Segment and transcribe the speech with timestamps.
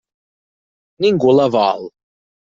[1.07, 1.87] Ningú la vol.